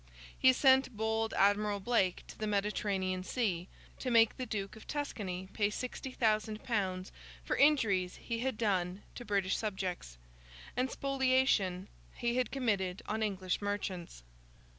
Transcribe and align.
He 0.35 0.51
sent 0.51 0.97
bold 0.97 1.31
Admiral 1.35 1.79
Blake 1.79 2.23
to 2.25 2.35
the 2.35 2.47
Mediterranean 2.47 3.23
Sea, 3.23 3.67
to 3.99 4.09
make 4.09 4.35
the 4.35 4.47
Duke 4.47 4.75
of 4.75 4.87
Tuscany 4.87 5.47
pay 5.53 5.69
sixty 5.69 6.09
thousand 6.09 6.63
pounds 6.63 7.11
for 7.45 7.55
injuries 7.55 8.15
he 8.15 8.39
had 8.39 8.57
done 8.57 9.03
to 9.13 9.23
British 9.23 9.55
subjects, 9.57 10.17
and 10.75 10.89
spoliation 10.89 11.87
he 12.15 12.35
had 12.37 12.49
committed 12.49 13.03
on 13.05 13.21
English 13.21 13.61
merchants. 13.61 14.23